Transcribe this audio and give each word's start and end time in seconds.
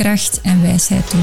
kracht 0.00 0.40
en 0.40 0.60
wijsheid 0.60 1.10
toe. 1.10 1.20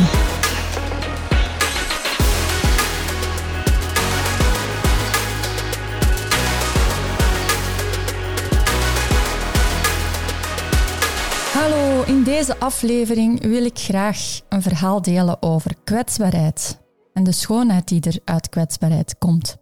Hallo, 11.54 12.04
in 12.04 12.24
deze 12.24 12.58
aflevering 12.60 13.42
wil 13.42 13.66
ik 13.66 13.80
graag 13.80 14.42
een 14.50 14.62
verhaal 14.62 15.02
delen 15.02 15.42
over 15.42 15.76
kwetsbaarheid 15.84 16.80
en 17.14 17.24
de 17.24 17.32
schoonheid 17.32 17.88
die 17.88 18.02
er 18.02 18.20
uit 18.24 18.50
kwetsbaarheid 18.50 19.18
komt. 19.18 19.58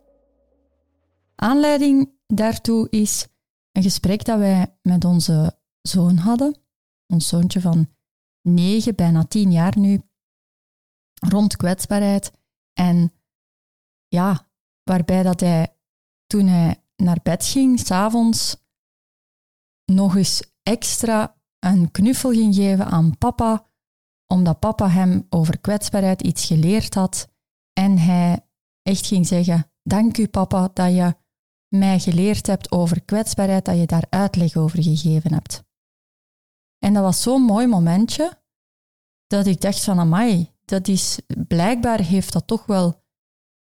Aanleiding 1.35 2.11
daartoe 2.27 2.87
is 2.89 3.27
een 3.71 3.83
gesprek 3.83 4.25
dat 4.25 4.37
wij 4.39 4.77
met 4.81 5.05
onze 5.05 5.57
zoon 5.81 6.17
hadden, 6.17 6.57
ons 7.07 7.27
zoontje 7.27 7.61
van 7.61 7.94
negen, 8.45 8.95
bijna 8.95 9.23
tien 9.23 9.51
jaar 9.51 9.79
nu, 9.79 10.01
rond 11.19 11.55
kwetsbaarheid. 11.55 12.31
En 12.73 13.13
ja, 14.07 14.49
waarbij 14.83 15.23
dat 15.23 15.39
hij 15.39 15.75
toen 16.27 16.47
hij 16.47 16.83
naar 16.95 17.19
bed 17.23 17.45
ging, 17.45 17.79
s'avonds, 17.79 18.57
nog 19.85 20.15
eens 20.15 20.53
extra 20.63 21.35
een 21.59 21.91
knuffel 21.91 22.31
ging 22.31 22.55
geven 22.55 22.85
aan 22.85 23.17
papa, 23.17 23.69
omdat 24.27 24.59
papa 24.59 24.89
hem 24.89 25.25
over 25.29 25.59
kwetsbaarheid 25.59 26.21
iets 26.21 26.45
geleerd 26.45 26.93
had. 26.93 27.29
En 27.73 27.97
hij 27.97 28.47
echt 28.81 29.05
ging 29.05 29.27
zeggen, 29.27 29.71
dank 29.83 30.17
u 30.17 30.27
papa 30.27 30.69
dat 30.73 30.93
je 30.93 31.15
mij 31.67 31.99
geleerd 31.99 32.47
hebt 32.47 32.71
over 32.71 33.03
kwetsbaarheid, 33.03 33.65
dat 33.65 33.77
je 33.77 33.85
daar 33.85 34.05
uitleg 34.09 34.55
over 34.55 34.83
gegeven 34.83 35.33
hebt. 35.33 35.64
En 36.85 36.93
dat 36.93 37.03
was 37.03 37.21
zo'n 37.21 37.41
mooi 37.41 37.67
momentje, 37.67 38.41
dat 39.27 39.45
ik 39.45 39.61
dacht 39.61 39.83
van, 39.83 40.47
dat 40.65 40.87
is, 40.87 41.19
blijkbaar 41.47 41.99
heeft 41.99 42.33
dat 42.33 42.47
toch 42.47 42.65
wel 42.65 43.03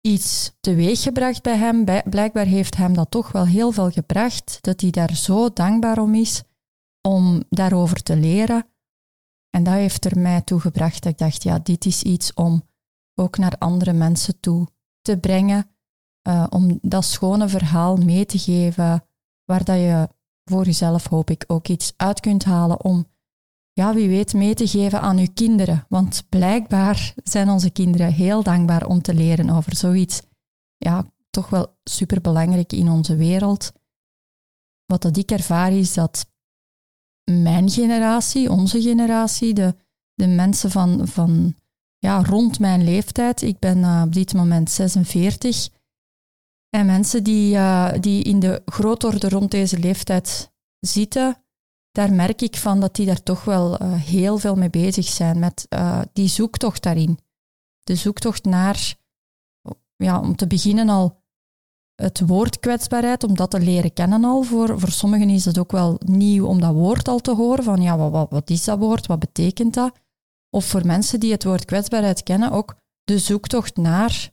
iets 0.00 0.56
teweeggebracht 0.60 1.42
bij 1.42 1.56
hem. 1.56 1.84
Blijkbaar 1.84 2.46
heeft 2.46 2.76
hem 2.76 2.94
dat 2.94 3.10
toch 3.10 3.32
wel 3.32 3.46
heel 3.46 3.72
veel 3.72 3.90
gebracht, 3.90 4.58
dat 4.60 4.80
hij 4.80 4.90
daar 4.90 5.14
zo 5.14 5.52
dankbaar 5.52 5.98
om 5.98 6.14
is, 6.14 6.42
om 7.00 7.42
daarover 7.48 8.02
te 8.02 8.16
leren. 8.16 8.66
En 9.50 9.64
dat 9.64 9.74
heeft 9.74 10.04
er 10.04 10.18
mij 10.18 10.42
toe 10.42 10.60
gebracht 10.60 11.02
dat 11.02 11.12
ik 11.12 11.18
dacht, 11.18 11.42
ja, 11.42 11.58
dit 11.58 11.84
is 11.84 12.02
iets 12.02 12.34
om 12.34 12.62
ook 13.14 13.38
naar 13.38 13.58
andere 13.58 13.92
mensen 13.92 14.40
toe 14.40 14.66
te 15.00 15.18
brengen, 15.18 15.70
uh, 16.28 16.46
om 16.48 16.78
dat 16.82 17.04
schone 17.04 17.48
verhaal 17.48 17.96
mee 17.96 18.26
te 18.26 18.38
geven, 18.38 19.04
waar 19.44 19.64
dat 19.64 19.76
je 19.76 20.08
voor 20.50 20.64
jezelf, 20.64 21.06
hoop 21.06 21.30
ik, 21.30 21.44
ook 21.46 21.68
iets 21.68 21.92
uit 21.96 22.20
kunt 22.20 22.44
halen 22.44 22.84
om, 22.84 23.06
ja, 23.72 23.94
wie 23.94 24.08
weet, 24.08 24.34
mee 24.34 24.54
te 24.54 24.66
geven 24.66 25.00
aan 25.00 25.18
uw 25.18 25.32
kinderen. 25.34 25.86
Want 25.88 26.24
blijkbaar 26.28 27.14
zijn 27.24 27.48
onze 27.48 27.70
kinderen 27.70 28.12
heel 28.12 28.42
dankbaar 28.42 28.86
om 28.86 29.02
te 29.02 29.14
leren 29.14 29.50
over 29.50 29.76
zoiets, 29.76 30.22
ja, 30.76 31.04
toch 31.30 31.48
wel 31.48 31.78
superbelangrijk 31.84 32.72
in 32.72 32.88
onze 32.88 33.16
wereld. 33.16 33.72
Wat 34.86 35.02
dat 35.02 35.16
ik 35.16 35.30
ervaar 35.30 35.72
is 35.72 35.94
dat 35.94 36.26
mijn 37.30 37.70
generatie, 37.70 38.50
onze 38.50 38.82
generatie, 38.82 39.54
de, 39.54 39.74
de 40.14 40.26
mensen 40.26 40.70
van, 40.70 41.08
van 41.08 41.54
ja, 41.98 42.22
rond 42.22 42.58
mijn 42.58 42.84
leeftijd, 42.84 43.42
ik 43.42 43.58
ben 43.58 43.78
uh, 43.78 44.02
op 44.04 44.12
dit 44.12 44.34
moment 44.34 44.70
46, 44.70 45.68
en 46.76 46.86
mensen 46.86 47.24
die, 47.24 47.54
uh, 47.54 47.92
die 48.00 48.22
in 48.22 48.40
de 48.40 48.62
grootorde 48.64 49.28
rond 49.28 49.50
deze 49.50 49.78
leeftijd 49.78 50.52
zitten, 50.80 51.42
daar 51.90 52.12
merk 52.12 52.42
ik 52.42 52.56
van 52.56 52.80
dat 52.80 52.94
die 52.94 53.06
daar 53.06 53.22
toch 53.22 53.44
wel 53.44 53.82
uh, 53.82 53.92
heel 53.92 54.38
veel 54.38 54.54
mee 54.54 54.70
bezig 54.70 55.04
zijn, 55.04 55.38
met 55.38 55.66
uh, 55.68 56.00
die 56.12 56.28
zoektocht 56.28 56.82
daarin. 56.82 57.18
De 57.82 57.94
zoektocht 57.94 58.44
naar, 58.44 58.94
ja, 59.96 60.20
om 60.20 60.36
te 60.36 60.46
beginnen 60.46 60.88
al 60.88 61.24
het 61.94 62.20
woord 62.26 62.60
kwetsbaarheid, 62.60 63.24
om 63.24 63.34
dat 63.34 63.50
te 63.50 63.60
leren 63.60 63.92
kennen 63.92 64.24
al. 64.24 64.42
Voor, 64.42 64.80
voor 64.80 64.90
sommigen 64.90 65.28
is 65.28 65.44
het 65.44 65.58
ook 65.58 65.72
wel 65.72 66.00
nieuw 66.04 66.46
om 66.46 66.60
dat 66.60 66.74
woord 66.74 67.08
al 67.08 67.20
te 67.20 67.34
horen, 67.34 67.64
van 67.64 67.82
ja, 67.82 67.96
wat, 67.96 68.10
wat, 68.10 68.30
wat 68.30 68.50
is 68.50 68.64
dat 68.64 68.78
woord, 68.78 69.06
wat 69.06 69.18
betekent 69.18 69.74
dat? 69.74 69.98
Of 70.50 70.64
voor 70.64 70.86
mensen 70.86 71.20
die 71.20 71.32
het 71.32 71.44
woord 71.44 71.64
kwetsbaarheid 71.64 72.22
kennen, 72.22 72.50
ook 72.50 72.76
de 73.04 73.18
zoektocht 73.18 73.76
naar 73.76 74.30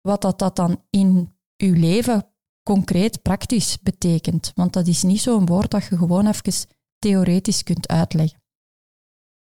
wat 0.00 0.22
dat, 0.22 0.38
dat 0.38 0.56
dan 0.56 0.82
in 0.90 1.37
uw 1.58 1.74
leven 1.74 2.26
concreet, 2.62 3.22
praktisch 3.22 3.78
betekent. 3.82 4.52
Want 4.54 4.72
dat 4.72 4.86
is 4.86 5.02
niet 5.02 5.20
zo'n 5.20 5.46
woord 5.46 5.70
dat 5.70 5.84
je 5.84 5.96
gewoon 5.96 6.26
even 6.26 6.68
theoretisch 6.98 7.62
kunt 7.62 7.88
uitleggen. 7.88 8.42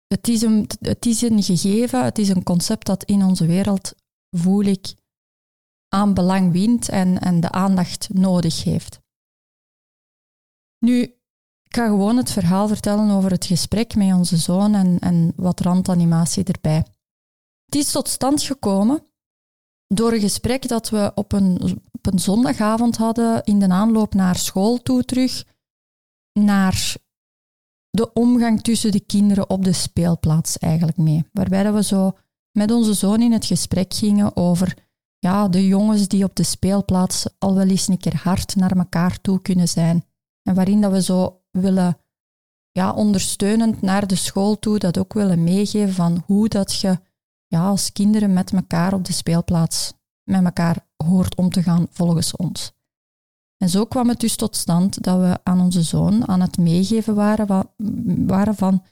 Het 0.07 0.29
is, 0.29 0.43
een, 0.43 0.71
het 0.81 1.07
is 1.07 1.23
een 1.23 1.43
gegeven, 1.43 2.05
het 2.05 2.19
is 2.19 2.29
een 2.29 2.43
concept 2.43 2.87
dat 2.87 3.05
in 3.05 3.23
onze 3.23 3.47
wereld, 3.47 3.95
voel 4.31 4.63
ik, 4.63 4.95
aan 5.89 6.15
belang 6.15 6.53
wint 6.53 6.89
en, 6.89 7.21
en 7.21 7.41
de 7.41 7.51
aandacht 7.51 8.09
nodig 8.15 8.65
heeft. 8.65 9.01
Nu, 10.79 11.03
ik 11.63 11.77
ga 11.77 11.87
gewoon 11.87 12.17
het 12.17 12.33
verhaal 12.33 12.69
vertellen 12.69 13.11
over 13.11 13.31
het 13.31 13.45
gesprek 13.45 13.95
met 13.95 14.13
onze 14.13 14.37
zoon 14.37 14.75
en, 14.75 14.99
en 14.99 15.33
wat 15.37 15.61
randanimatie 15.61 16.45
erbij. 16.45 16.87
Het 17.65 17.75
is 17.75 17.91
tot 17.91 18.09
stand 18.09 18.43
gekomen 18.43 19.07
door 19.87 20.13
een 20.13 20.21
gesprek 20.21 20.69
dat 20.69 20.89
we 20.89 21.13
op 21.15 21.33
een 21.33 21.83
een 22.13 22.19
zondagavond 22.19 22.97
hadden 22.97 23.45
in 23.45 23.59
de 23.59 23.69
aanloop 23.69 24.15
naar 24.15 24.37
school 24.37 24.83
toe 24.83 25.05
terug, 25.05 25.45
naar 26.33 26.97
de 27.91 28.13
omgang 28.13 28.63
tussen 28.63 28.93
de 28.93 29.01
kinderen 29.01 29.51
op 29.51 29.65
de 29.65 29.73
speelplaats 29.73 30.59
eigenlijk 30.59 30.99
mee. 30.99 31.25
Waarbij 31.33 31.73
we 31.73 31.83
zo 31.83 32.13
met 32.53 32.71
onze 32.71 32.95
zoon 32.95 33.23
in 33.23 33.33
het 33.33 33.45
gesprek 33.45 33.95
gingen 33.95 34.37
over 34.37 34.77
ja, 35.19 35.49
de 35.49 35.67
jongens 35.67 36.09
die 36.09 36.25
op 36.25 36.37
de 36.37 36.43
speelplaats 36.43 37.27
al 37.39 37.55
wel 37.55 37.69
eens 37.69 37.89
een 37.89 37.99
keer 37.99 38.17
hard 38.17 38.57
naar 38.57 38.77
elkaar 38.77 39.21
toe 39.21 39.43
kunnen 39.43 39.69
zijn. 39.69 40.05
En 40.43 40.55
waarin 40.55 40.81
dat 40.81 40.93
we 40.93 41.03
zo 41.03 41.41
willen 41.51 41.99
ja, 42.73 42.93
ondersteunend 42.93 43.83
naar 43.83 44.07
de 44.07 44.15
school 44.15 44.59
toe 44.59 44.78
dat 44.78 44.99
ook 44.99 45.13
willen 45.13 45.45
meegeven 45.45 45.95
van 45.95 46.22
hoe 46.27 46.49
dat 46.49 46.81
je 46.81 47.01
ja, 47.47 47.66
als 47.69 47.93
kinderen 47.93 48.33
met 48.33 48.53
elkaar 48.53 48.93
op 48.93 49.04
de 49.04 49.13
speelplaats 49.13 49.93
met 50.25 50.45
elkaar 50.45 50.87
hoort 51.04 51.34
om 51.34 51.50
te 51.50 51.62
gaan 51.62 51.86
volgens 51.91 52.36
ons. 52.36 52.72
En 53.56 53.68
zo 53.68 53.84
kwam 53.84 54.09
het 54.09 54.21
dus 54.21 54.36
tot 54.36 54.56
stand 54.56 55.03
dat 55.03 55.18
we 55.21 55.39
aan 55.42 55.60
onze 55.60 55.83
zoon 55.83 56.28
aan 56.28 56.41
het 56.41 56.59
meegeven 56.59 57.15
waren, 57.15 57.71
waren 58.27 58.54
van 58.54 58.83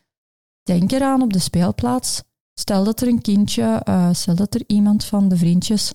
denk 0.62 0.92
eraan 0.92 1.22
op 1.22 1.32
de 1.32 1.38
speelplaats, 1.38 2.22
stel 2.54 2.84
dat 2.84 3.00
er 3.00 3.08
een 3.08 3.22
kindje, 3.22 3.82
uh, 3.88 4.12
stel 4.12 4.34
dat 4.34 4.54
er 4.54 4.62
iemand 4.66 5.04
van 5.04 5.28
de 5.28 5.36
vriendjes 5.36 5.92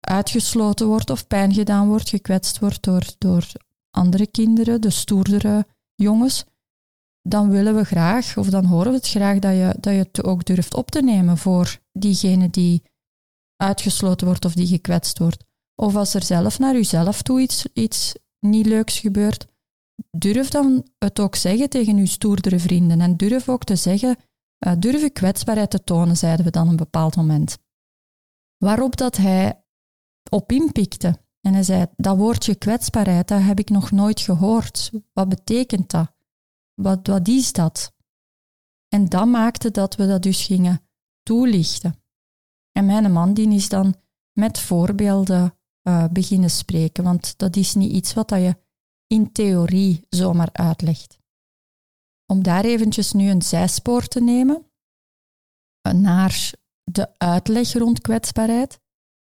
uitgesloten 0.00 0.86
wordt 0.86 1.10
of 1.10 1.26
pijn 1.26 1.54
gedaan 1.54 1.88
wordt, 1.88 2.08
gekwetst 2.08 2.58
wordt 2.58 2.82
door, 2.82 3.04
door 3.18 3.52
andere 3.90 4.26
kinderen, 4.26 4.80
de 4.80 4.90
stoerdere 4.90 5.66
jongens, 5.94 6.44
dan 7.22 7.50
willen 7.50 7.74
we 7.74 7.84
graag, 7.84 8.36
of 8.36 8.48
dan 8.48 8.64
horen 8.64 8.90
we 8.90 8.96
het 8.96 9.08
graag, 9.08 9.38
dat 9.38 9.52
je, 9.52 9.76
dat 9.80 9.92
je 9.92 9.98
het 9.98 10.24
ook 10.24 10.44
durft 10.44 10.74
op 10.74 10.90
te 10.90 11.02
nemen 11.02 11.38
voor 11.38 11.78
diegene 11.92 12.50
die 12.50 12.82
uitgesloten 13.56 14.26
wordt 14.26 14.44
of 14.44 14.52
die 14.52 14.66
gekwetst 14.66 15.18
wordt. 15.18 15.44
Of 15.74 15.96
als 15.96 16.14
er 16.14 16.22
zelf 16.22 16.58
naar 16.58 16.74
uzelf 16.74 17.22
toe 17.22 17.40
iets, 17.40 17.66
iets 17.72 18.14
niet 18.40 18.66
leuks 18.66 18.98
gebeurt, 18.98 19.46
durf 20.10 20.48
dan 20.48 20.86
het 20.98 21.20
ook 21.20 21.34
zeggen 21.34 21.68
tegen 21.68 21.96
uw 21.96 22.06
stoerdere 22.06 22.58
vrienden. 22.58 23.00
En 23.00 23.16
durf 23.16 23.48
ook 23.48 23.64
te 23.64 23.76
zeggen, 23.76 24.16
uh, 24.66 24.72
durf 24.78 25.12
kwetsbaarheid 25.12 25.70
te 25.70 25.84
tonen, 25.84 26.16
zeiden 26.16 26.44
we 26.44 26.50
dan 26.50 26.68
een 26.68 26.76
bepaald 26.76 27.16
moment. 27.16 27.58
Waarop 28.56 28.96
dat 28.96 29.16
hij 29.16 29.64
op 30.30 30.52
inpikte 30.52 31.24
En 31.40 31.54
hij 31.54 31.62
zei, 31.62 31.86
dat 31.96 32.16
woordje 32.16 32.54
kwetsbaarheid, 32.54 33.28
dat 33.28 33.42
heb 33.42 33.58
ik 33.58 33.68
nog 33.68 33.90
nooit 33.90 34.20
gehoord. 34.20 34.90
Wat 35.12 35.28
betekent 35.28 35.90
dat? 35.90 36.12
Wat, 36.74 37.06
wat 37.06 37.28
is 37.28 37.52
dat? 37.52 37.94
En 38.88 39.08
dat 39.08 39.26
maakte 39.26 39.70
dat 39.70 39.94
we 39.94 40.06
dat 40.06 40.22
dus 40.22 40.44
gingen 40.44 40.88
toelichten. 41.22 42.05
En 42.76 42.86
mijn 42.86 43.12
man 43.12 43.34
die 43.34 43.54
is 43.54 43.68
dan 43.68 43.94
met 44.32 44.58
voorbeelden 44.58 45.54
uh, 45.82 46.04
beginnen 46.12 46.50
spreken, 46.50 47.04
want 47.04 47.38
dat 47.38 47.56
is 47.56 47.74
niet 47.74 47.92
iets 47.92 48.14
wat 48.14 48.30
je 48.30 48.56
in 49.06 49.32
theorie 49.32 50.06
zomaar 50.08 50.48
uitlegt. 50.52 51.18
Om 52.26 52.42
daar 52.42 52.64
eventjes 52.64 53.12
nu 53.12 53.30
een 53.30 53.42
zijspoor 53.42 54.06
te 54.06 54.20
nemen 54.20 54.66
eh, 55.80 55.92
naar 55.92 56.52
de 56.84 57.18
uitleg 57.18 57.72
rond 57.72 58.00
kwetsbaarheid. 58.00 58.80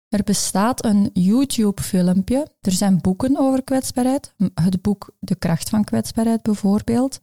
Er 0.08 0.24
bestaat 0.24 0.86
een 0.86 1.10
YouTube-filmpje. 1.14 2.48
Er 2.62 2.72
zijn 2.72 3.02
boeken 3.02 3.38
over 3.38 3.64
kwetsbaarheid. 3.64 4.36
Het 4.54 4.82
boek 4.82 5.16
De 5.20 5.36
kracht 5.36 5.70
van 5.70 5.84
kwetsbaarheid 5.84 6.42
bijvoorbeeld. 6.42 7.22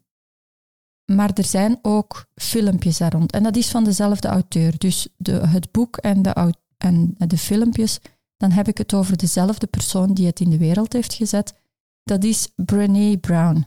Maar 1.15 1.31
er 1.35 1.45
zijn 1.45 1.79
ook 1.83 2.27
filmpjes 2.35 2.99
daar 2.99 3.12
rond. 3.12 3.33
En 3.33 3.43
dat 3.43 3.57
is 3.57 3.71
van 3.71 3.85
dezelfde 3.85 4.29
auteur. 4.29 4.79
Dus 4.79 5.09
de, 5.17 5.33
het 5.33 5.71
boek 5.71 5.97
en 5.97 6.23
de, 6.23 6.55
en 6.79 7.15
de 7.19 7.39
filmpjes, 7.39 8.01
dan 8.37 8.51
heb 8.51 8.69
ik 8.69 8.79
het 8.79 8.95
over 8.95 9.17
dezelfde 9.17 9.67
persoon 9.67 10.15
die 10.15 10.27
het 10.27 10.41
in 10.41 10.51
de 10.51 10.59
wereld 10.59 10.93
heeft 10.93 11.15
gezet. 11.15 11.55
Dat 12.03 12.25
is 12.25 12.53
Brené 12.57 13.17
Brown. 13.17 13.67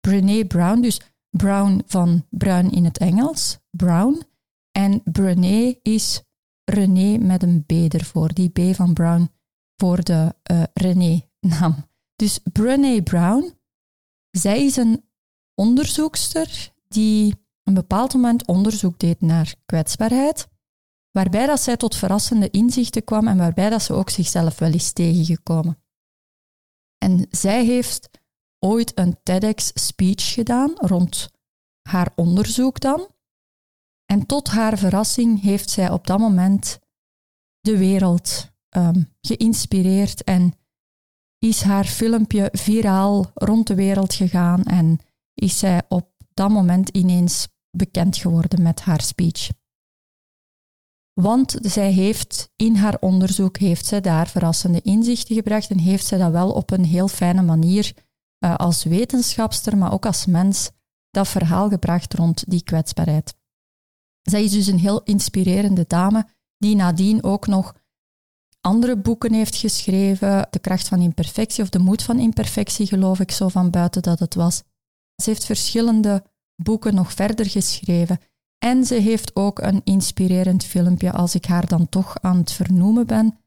Brené 0.00 0.44
Brown, 0.44 0.80
dus 0.80 1.00
Brown 1.30 1.82
van 1.86 2.26
bruin 2.30 2.70
in 2.70 2.84
het 2.84 2.98
Engels, 2.98 3.58
Brown. 3.70 4.22
En 4.72 5.02
Brené 5.04 5.74
is 5.82 6.22
René 6.64 7.18
met 7.18 7.42
een 7.42 7.64
B 7.66 7.72
ervoor, 7.72 8.34
die 8.34 8.48
B 8.48 8.74
van 8.74 8.92
Brown 8.92 9.30
voor 9.76 10.04
de 10.04 10.34
uh, 10.52 10.62
René-naam. 10.74 11.86
Dus 12.16 12.40
Brené 12.52 13.02
Brown, 13.02 13.52
zij 14.30 14.64
is 14.64 14.76
een 14.76 15.07
onderzoekster 15.58 16.72
die 16.88 17.34
een 17.62 17.74
bepaald 17.74 18.14
moment 18.14 18.46
onderzoek 18.46 18.98
deed 18.98 19.20
naar 19.20 19.54
kwetsbaarheid, 19.66 20.48
waarbij 21.10 21.46
dat 21.46 21.60
zij 21.60 21.76
tot 21.76 21.96
verrassende 21.96 22.50
inzichten 22.50 23.04
kwam 23.04 23.28
en 23.28 23.36
waarbij 23.36 23.70
dat 23.70 23.82
ze 23.82 23.92
ook 23.92 24.10
zichzelf 24.10 24.58
wel 24.58 24.72
is 24.72 24.92
tegengekomen. 24.92 25.82
En 26.98 27.26
zij 27.30 27.64
heeft 27.64 28.08
ooit 28.58 28.98
een 28.98 29.18
TEDx-speech 29.22 30.32
gedaan 30.32 30.72
rond 30.74 31.30
haar 31.82 32.12
onderzoek 32.16 32.80
dan. 32.80 33.08
En 34.04 34.26
tot 34.26 34.48
haar 34.48 34.78
verrassing 34.78 35.40
heeft 35.42 35.70
zij 35.70 35.90
op 35.90 36.06
dat 36.06 36.18
moment 36.18 36.78
de 37.60 37.78
wereld 37.78 38.50
um, 38.76 39.14
geïnspireerd 39.20 40.24
en 40.24 40.54
is 41.38 41.62
haar 41.62 41.84
filmpje 41.84 42.48
viraal 42.52 43.30
rond 43.34 43.66
de 43.66 43.74
wereld 43.74 44.14
gegaan 44.14 44.62
en 44.62 45.00
is 45.38 45.58
zij 45.58 45.82
op 45.88 46.10
dat 46.34 46.50
moment 46.50 46.88
ineens 46.88 47.48
bekend 47.70 48.16
geworden 48.16 48.62
met 48.62 48.80
haar 48.80 49.00
speech. 49.00 49.48
Want 51.20 51.58
zij 51.60 51.92
heeft 51.92 52.50
in 52.56 52.74
haar 52.74 52.96
onderzoek 53.00 53.56
heeft 53.56 53.86
zij 53.86 54.00
daar 54.00 54.28
verrassende 54.28 54.80
inzichten 54.82 55.34
gebracht 55.34 55.70
en 55.70 55.78
heeft 55.78 56.06
zij 56.06 56.18
dat 56.18 56.32
wel 56.32 56.52
op 56.52 56.70
een 56.70 56.84
heel 56.84 57.08
fijne 57.08 57.42
manier 57.42 57.94
uh, 58.44 58.56
als 58.56 58.84
wetenschapster, 58.84 59.78
maar 59.78 59.92
ook 59.92 60.06
als 60.06 60.26
mens, 60.26 60.70
dat 61.10 61.28
verhaal 61.28 61.68
gebracht 61.68 62.14
rond 62.14 62.44
die 62.50 62.62
kwetsbaarheid. 62.62 63.34
Zij 64.22 64.44
is 64.44 64.52
dus 64.52 64.66
een 64.66 64.78
heel 64.78 65.02
inspirerende 65.02 65.84
dame 65.86 66.26
die 66.58 66.76
nadien 66.76 67.22
ook 67.24 67.46
nog 67.46 67.74
andere 68.60 68.96
boeken 68.96 69.32
heeft 69.32 69.56
geschreven. 69.56 70.46
De 70.50 70.58
kracht 70.58 70.88
van 70.88 71.00
imperfectie 71.00 71.62
of 71.62 71.68
de 71.68 71.78
moed 71.78 72.02
van 72.02 72.18
imperfectie, 72.18 72.86
geloof 72.86 73.20
ik, 73.20 73.30
zo 73.30 73.48
van 73.48 73.70
buiten 73.70 74.02
dat 74.02 74.18
het 74.18 74.34
was. 74.34 74.62
Ze 75.22 75.30
heeft 75.30 75.44
verschillende 75.44 76.24
boeken 76.56 76.94
nog 76.94 77.12
verder 77.12 77.46
geschreven. 77.46 78.20
En 78.58 78.84
ze 78.84 78.94
heeft 78.94 79.36
ook 79.36 79.58
een 79.58 79.80
inspirerend 79.84 80.64
filmpje, 80.64 81.12
als 81.12 81.34
ik 81.34 81.44
haar 81.44 81.66
dan 81.66 81.88
toch 81.88 82.20
aan 82.20 82.36
het 82.36 82.52
vernoemen 82.52 83.06
ben, 83.06 83.38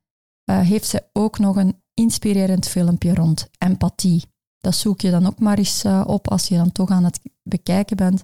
uh, 0.49 0.59
heeft 0.59 0.87
ze 0.87 1.03
ook 1.13 1.39
nog 1.39 1.55
een 1.55 1.81
inspirerend 1.93 2.67
filmpje 2.67 3.13
rond 3.13 3.49
empathie. 3.57 4.23
Dat 4.57 4.75
zoek 4.75 5.01
je 5.01 5.11
dan 5.11 5.25
ook 5.25 5.39
maar 5.39 5.57
eens 5.57 5.85
uh, 5.85 6.03
op 6.07 6.29
als 6.29 6.47
je 6.47 6.55
dan 6.55 6.71
toch 6.71 6.89
aan 6.89 7.03
het 7.03 7.19
bekijken 7.43 7.97
bent. 7.97 8.23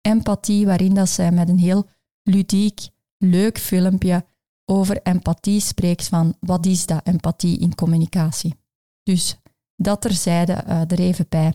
Empathie, 0.00 0.66
waarin 0.66 0.94
dat 0.94 1.08
zij 1.08 1.32
met 1.32 1.48
een 1.48 1.58
heel 1.58 1.88
ludiek, 2.22 2.88
leuk 3.18 3.58
filmpje 3.58 4.24
over 4.64 5.02
empathie 5.02 5.60
spreekt 5.60 6.08
van 6.08 6.34
wat 6.40 6.66
is 6.66 6.86
dat 6.86 7.06
empathie 7.06 7.58
in 7.58 7.74
communicatie. 7.74 8.54
Dus 9.02 9.36
dat 9.76 10.00
terzijde 10.00 10.64
uh, 10.66 10.80
er 10.80 10.98
even 10.98 11.26
bij. 11.28 11.54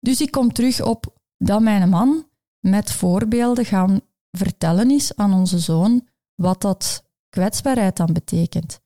Dus 0.00 0.20
ik 0.20 0.30
kom 0.30 0.52
terug 0.52 0.82
op 0.82 1.14
dat 1.36 1.60
mijn 1.60 1.88
man 1.88 2.28
met 2.58 2.92
voorbeelden 2.92 3.64
gaan 3.64 4.00
vertellen 4.30 4.90
is 4.90 5.16
aan 5.16 5.34
onze 5.34 5.58
zoon 5.58 6.08
wat 6.34 6.60
dat 6.60 7.04
kwetsbaarheid 7.28 7.96
dan 7.96 8.12
betekent. 8.12 8.80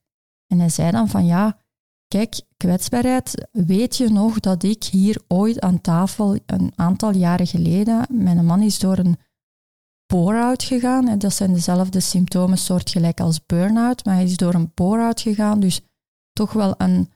En 0.46 0.58
hij 0.58 0.68
zei 0.68 0.90
dan 0.90 1.08
van 1.08 1.26
ja, 1.26 1.58
kijk, 2.08 2.40
kwetsbaarheid, 2.56 3.48
weet 3.52 3.96
je 3.96 4.08
nog 4.08 4.40
dat 4.40 4.62
ik 4.62 4.84
hier 4.84 5.22
ooit 5.28 5.60
aan 5.60 5.80
tafel 5.80 6.38
een 6.46 6.72
aantal 6.74 7.12
jaren 7.12 7.46
geleden, 7.46 8.06
mijn 8.08 8.44
man 8.44 8.62
is 8.62 8.78
door 8.78 8.98
een 8.98 9.16
bore-out 10.06 10.62
gegaan. 10.62 11.08
En 11.08 11.18
dat 11.18 11.34
zijn 11.34 11.52
dezelfde 11.52 12.00
symptomen 12.00 12.58
soortgelijk 12.58 13.20
als 13.20 13.46
burn-out, 13.46 14.04
maar 14.04 14.14
hij 14.14 14.24
is 14.24 14.36
door 14.36 14.54
een 14.54 14.72
bore-out 14.74 15.20
gegaan, 15.20 15.60
dus 15.60 15.80
toch 16.32 16.52
wel 16.52 16.74
een, 16.78 17.12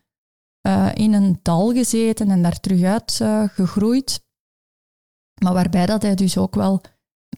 uh, 0.69 0.91
in 0.95 1.13
een 1.13 1.39
dal 1.43 1.73
gezeten 1.73 2.31
en 2.31 2.43
daar 2.43 2.61
terug 2.61 2.83
uit 2.83 3.19
uh, 3.23 3.49
gegroeid. 3.49 4.27
Maar 5.43 5.53
waarbij 5.53 5.87
dat 5.87 6.03
hij 6.03 6.15
dus 6.15 6.39
ook 6.39 6.55
wel 6.55 6.81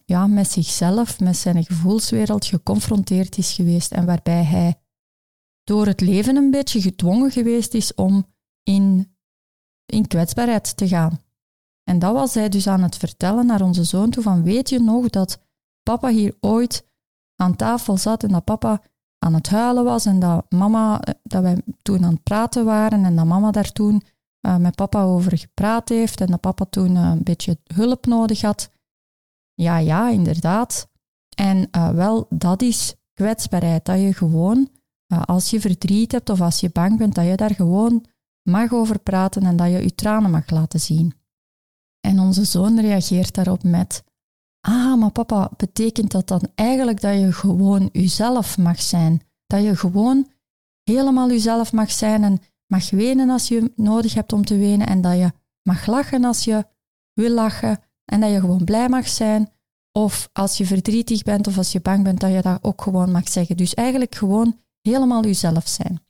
ja, 0.05 0.27
met 0.27 0.51
zichzelf, 0.51 1.19
met 1.19 1.37
zijn 1.37 1.65
gevoelswereld 1.65 2.45
geconfronteerd 2.45 3.37
is 3.37 3.53
geweest 3.53 3.91
en 3.91 4.05
waarbij 4.05 4.43
hij 4.43 4.81
door 5.63 5.85
het 5.85 6.01
leven 6.01 6.35
een 6.35 6.51
beetje 6.51 6.81
gedwongen 6.81 7.31
geweest 7.31 7.73
is 7.73 7.93
om 7.93 8.33
in, 8.63 9.15
in 9.85 10.07
kwetsbaarheid 10.07 10.77
te 10.77 10.87
gaan. 10.87 11.23
En 11.83 11.99
dat 11.99 12.13
was 12.13 12.33
hij 12.33 12.49
dus 12.49 12.67
aan 12.67 12.83
het 12.83 12.97
vertellen 12.97 13.45
naar 13.45 13.61
onze 13.61 13.83
zoon 13.83 14.09
toe 14.09 14.23
van 14.23 14.43
weet 14.43 14.69
je 14.69 14.79
nog 14.79 15.09
dat 15.09 15.41
papa 15.83 16.09
hier 16.09 16.37
ooit 16.39 16.87
aan 17.35 17.55
tafel 17.55 17.97
zat 17.97 18.23
en 18.23 18.29
dat 18.29 18.43
papa 18.43 18.81
aan 19.23 19.33
het 19.33 19.49
huilen 19.49 19.83
was 19.83 20.05
en 20.05 20.19
dat 20.19 20.45
mama, 20.49 21.01
dat 21.23 21.41
wij 21.41 21.61
toen 21.81 22.03
aan 22.03 22.13
het 22.13 22.23
praten 22.23 22.65
waren 22.65 23.05
en 23.05 23.15
dat 23.15 23.25
mama 23.25 23.51
daar 23.51 23.71
toen 23.71 24.01
uh, 24.47 24.57
met 24.57 24.75
papa 24.75 25.03
over 25.03 25.37
gepraat 25.37 25.89
heeft 25.89 26.21
en 26.21 26.27
dat 26.27 26.39
papa 26.39 26.65
toen 26.65 26.95
uh, 26.95 27.01
een 27.01 27.23
beetje 27.23 27.57
hulp 27.63 28.05
nodig 28.05 28.41
had. 28.41 28.71
Ja, 29.53 29.77
ja, 29.77 30.09
inderdaad. 30.09 30.89
En 31.35 31.69
wel, 31.95 32.25
dat 32.29 32.61
is 32.61 32.95
kwetsbaarheid, 33.13 33.85
dat 33.85 33.99
je 33.99 34.13
gewoon, 34.13 34.69
als 35.25 35.49
je 35.49 35.59
verdriet 35.59 36.11
hebt 36.11 36.29
of 36.29 36.41
als 36.41 36.59
je 36.59 36.69
bang 36.69 36.97
bent, 36.97 37.15
dat 37.15 37.25
je 37.25 37.35
daar 37.35 37.55
gewoon 37.55 38.05
mag 38.49 38.71
over 38.71 38.99
praten 38.99 39.43
en 39.43 39.55
dat 39.55 39.67
je 39.67 39.83
je 39.83 39.95
tranen 39.95 40.31
mag 40.31 40.49
laten 40.49 40.79
zien. 40.79 41.13
En 41.99 42.19
onze 42.19 42.43
zoon 42.43 42.79
reageert 42.79 43.33
daarop 43.33 43.63
met, 43.63 44.03
ah, 44.61 44.99
maar 44.99 45.11
papa, 45.11 45.51
betekent 45.57 46.11
dat 46.11 46.27
dan 46.27 46.41
eigenlijk 46.55 47.01
dat 47.01 47.19
je 47.19 47.31
gewoon 47.31 47.89
jezelf 47.91 48.57
mag 48.57 48.81
zijn? 48.81 49.21
Dat 49.47 49.63
je 49.63 49.75
gewoon 49.75 50.27
helemaal 50.83 51.29
jezelf 51.29 51.73
mag 51.73 51.91
zijn 51.91 52.23
en 52.23 52.39
mag 52.67 52.89
wenen 52.89 53.29
als 53.29 53.47
je 53.47 53.71
nodig 53.75 54.13
hebt 54.13 54.33
om 54.33 54.45
te 54.45 54.57
wenen 54.57 54.87
en 54.87 55.01
dat 55.01 55.17
je 55.17 55.31
mag 55.61 55.85
lachen 55.85 56.23
als 56.23 56.43
je 56.43 56.65
wil 57.13 57.29
lachen 57.29 57.79
en 58.05 58.19
dat 58.19 58.31
je 58.31 58.39
gewoon 58.39 58.63
blij 58.63 58.89
mag 58.89 59.07
zijn. 59.07 59.49
Of 59.91 60.29
als 60.33 60.57
je 60.57 60.65
verdrietig 60.65 61.23
bent 61.23 61.47
of 61.47 61.57
als 61.57 61.71
je 61.71 61.81
bang 61.81 62.03
bent, 62.03 62.19
dat 62.19 62.31
je 62.31 62.41
dat 62.41 62.63
ook 62.63 62.81
gewoon 62.81 63.11
mag 63.11 63.29
zeggen. 63.29 63.57
Dus 63.57 63.73
eigenlijk 63.73 64.15
gewoon 64.15 64.59
helemaal 64.81 65.23
jezelf 65.23 65.67
zijn. 65.67 66.01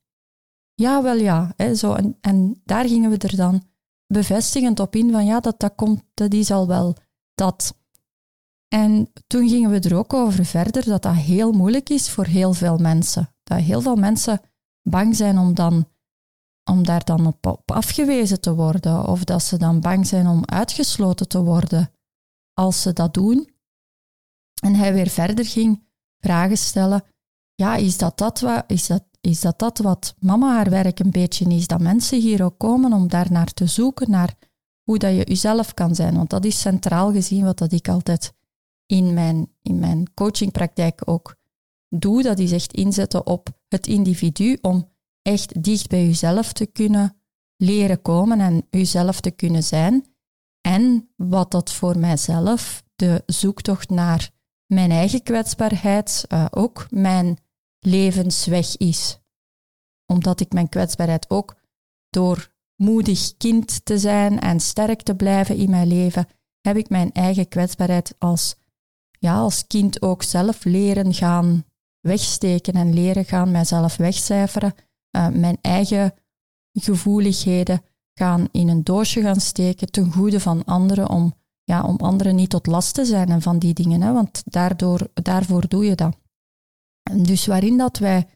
Ja, 0.74 1.04
wel 1.04 1.16
ja. 1.16 1.54
Hè, 1.56 1.76
zo, 1.76 1.94
en, 1.94 2.18
en 2.22 2.62
daar 2.64 2.88
gingen 2.88 3.10
we 3.10 3.18
er 3.18 3.36
dan 3.36 3.64
bevestigend 4.08 4.80
op 4.80 4.96
in 4.96 5.12
van 5.12 5.26
ja, 5.26 5.40
dat, 5.40 5.60
dat, 5.60 5.76
komt, 5.76 6.04
dat 6.14 6.34
is 6.34 6.52
al 6.52 6.68
wel 6.68 6.96
dat. 7.36 7.80
En 8.74 9.12
toen 9.28 9.50
gingen 9.50 9.70
we 9.70 9.80
er 9.80 9.96
ook 9.96 10.14
over 10.14 10.46
verder 10.46 10.86
dat 10.86 11.02
dat 11.02 11.16
heel 11.16 11.52
moeilijk 11.52 11.90
is 11.90 12.10
voor 12.10 12.26
heel 12.26 12.54
veel 12.54 12.78
mensen. 12.78 13.36
Dat 13.44 13.60
heel 13.60 13.82
veel 13.82 13.96
mensen 13.96 14.42
bang 14.82 15.16
zijn 15.16 15.38
om 15.38 15.54
dan 15.54 15.86
om 16.70 16.84
daar 16.84 17.04
dan 17.04 17.26
op, 17.26 17.72
afgewezen 17.72 18.42
te 18.42 18.56
worden 18.56 19.08
of 19.08 19.24
dat 19.24 19.44
ze 19.44 19.58
dan 19.58 19.80
bang 19.80 20.08
zijn 20.08 20.28
om 20.28 20.46
uitgesloten 20.46 21.28
te 21.28 21.44
worden 21.44 21.92
als 22.54 22.82
ze 22.82 22.94
dat 22.94 23.14
doen. 23.14 23.50
En 24.62 24.76
hij 24.76 24.94
weer 24.94 25.10
verder 25.10 25.46
ging 25.46 25.84
vragen 26.20 26.58
stellen. 26.58 27.04
Ja, 27.56 27.76
is 27.76 27.98
dat 27.98 28.18
dat, 28.18 28.40
wat, 28.40 28.64
is 28.68 28.88
dat, 28.88 29.04
is 29.22 29.42
dat, 29.42 29.60
dat 29.60 29.78
wat 29.78 30.16
mama 30.20 30.54
haar 30.54 30.70
werk 30.70 31.00
een 31.00 31.12
beetje 31.12 31.46
is? 31.46 31.68
Dat 31.68 31.82
mensen 31.82 32.20
hier 32.20 32.44
ook 32.44 32.58
komen 32.58 32.94
om 32.94 33.08
daar 33.08 33.32
naar 33.32 33.54
te 33.54 33.68
zoeken, 33.68 34.12
naar 34.12 34.36
hoe 34.84 34.98
dat 34.98 35.16
je 35.16 35.24
jezelf 35.24 35.74
kan 35.74 35.96
zijn. 35.96 36.16
Want 36.16 36.30
dat 36.30 36.46
is 36.46 36.60
centraal 36.60 37.12
gezien 37.12 37.44
wat 37.44 37.58
dat 37.58 37.72
ik 37.72 37.88
altijd 37.88 38.34
in 38.92 39.14
mijn, 39.14 39.52
in 39.62 39.80
mijn 39.80 40.14
coachingpraktijk 40.14 41.02
ook 41.06 41.36
doe. 41.90 42.24
Dat 42.24 42.40
is 42.40 42.52
echt 42.52 42.74
inzetten 42.74 43.26
op 43.26 43.50
het 43.68 43.88
individu 43.88 44.58
om 44.62 44.92
echt 45.22 45.64
dicht 45.64 45.88
bij 45.88 46.06
jezelf 46.06 46.54
te 46.54 46.66
kunnen 46.66 47.16
leren 47.56 48.02
komen 48.02 48.40
en 48.40 48.68
jezelf 48.70 49.22
te 49.22 49.32
kunnen 49.32 49.64
zijn. 49.64 50.06
En 50.62 51.10
wat 51.16 51.52
dat 51.52 51.72
voor 51.72 51.98
mijzelf, 51.98 52.84
de 52.96 53.24
zoektocht 53.26 53.90
naar 53.90 54.30
mijn 54.66 54.92
eigen 54.92 55.24
kwetsbaarheid, 55.24 56.26
uh, 56.28 56.46
ook 56.50 56.88
mijn 56.90 57.38
levensweg 57.80 58.78
is. 58.78 59.20
Omdat 60.06 60.40
ik 60.40 60.54
mijn 60.54 60.70
kwetsbaarheid 60.70 61.30
ook 61.30 61.56
door 62.10 62.52
moedig 62.76 63.38
kind 63.38 63.86
te 63.86 63.98
zijn 63.98 64.40
en 64.40 64.60
sterk 64.60 65.02
te 65.02 65.16
blijven 65.16 65.56
in 65.56 65.70
mijn 65.70 65.88
leven, 65.88 66.28
heb 66.62 66.78
ik 66.78 66.90
mijn 66.90 67.12
eigen 67.12 67.48
kwetsbaarheid 67.48 68.16
als, 68.18 68.56
ja, 69.22 69.38
als 69.38 69.68
kind 69.68 70.02
ook 70.02 70.24
zelf 70.24 70.64
leren 70.64 71.14
gaan 71.14 71.66
wegsteken 72.00 72.74
en 72.74 72.94
leren 72.94 73.26
gaan 73.26 73.52
mijzelf 73.52 73.96
wegcijferen, 73.96 74.74
uh, 75.16 75.28
mijn 75.28 75.58
eigen 75.62 76.14
gevoeligheden 76.74 77.82
gaan 78.14 78.48
in 78.52 78.68
een 78.68 78.84
doosje 78.84 79.22
gaan 79.22 79.40
steken 79.40 79.92
ten 79.92 80.12
goede 80.12 80.40
van 80.40 80.66
anderen 80.66 81.10
om, 81.10 81.34
ja, 81.64 81.84
om 81.84 81.96
anderen 81.98 82.36
niet 82.36 82.50
tot 82.50 82.68
last 82.68 82.94
te 82.94 83.06
zijn 83.06 83.30
en 83.30 83.42
van 83.42 83.60
die 83.60 83.74
dingen, 83.74 84.02
hè, 84.02 84.14
want 84.14 84.42
daardoor, 84.46 85.08
daarvoor 85.14 85.68
doe 85.68 85.86
je 85.86 85.96
dat. 85.96 86.18
dus 87.12 87.46
waarin 87.46 87.78
dat 87.78 87.98
wij 87.98 88.28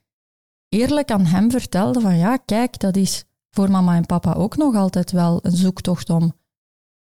eerlijk 0.70 1.12
aan 1.12 1.26
hem 1.26 1.52
vertelden 1.52 2.02
van 2.02 2.18
ja, 2.18 2.38
kijk, 2.38 2.80
dat 2.80 2.96
is 2.96 3.26
voor 3.50 3.72
mama 3.72 3.96
en 3.96 4.06
papa 4.06 4.34
ook 4.34 4.58
nog 4.58 4.76
altijd 4.76 5.12
wel 5.12 5.40
een 5.42 5.56
zoektocht 5.56 6.10
om 6.10 6.34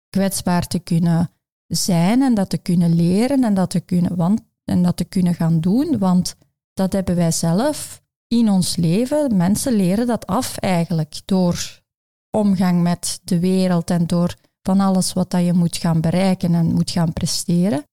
kwetsbaar 0.09 0.67
te 0.67 0.79
kunnen 0.79 1.31
zijn 1.77 2.23
en 2.23 2.35
dat 2.35 2.51
te 2.51 2.59
kunnen 2.59 2.95
leren 2.95 3.45
en 3.45 3.55
dat 3.55 3.71
te 3.71 3.81
kunnen, 3.81 4.17
want, 4.17 4.41
en 4.65 4.83
dat 4.83 4.97
te 4.97 5.05
kunnen 5.05 5.35
gaan 5.35 5.61
doen, 5.61 5.99
want 5.99 6.37
dat 6.73 6.93
hebben 6.93 7.17
wij 7.17 7.33
zelf 7.33 8.03
in 8.27 8.51
ons 8.51 8.77
leven. 8.77 9.37
Mensen 9.37 9.73
leren 9.73 10.07
dat 10.07 10.27
af 10.27 10.57
eigenlijk 10.57 11.21
door 11.25 11.83
omgang 12.31 12.83
met 12.83 13.21
de 13.25 13.39
wereld 13.39 13.91
en 13.91 14.07
door 14.07 14.35
van 14.63 14.81
alles 14.81 15.13
wat 15.13 15.31
dat 15.31 15.45
je 15.45 15.53
moet 15.53 15.77
gaan 15.77 16.01
bereiken 16.01 16.55
en 16.55 16.75
moet 16.75 16.91
gaan 16.91 17.13
presteren. 17.13 17.85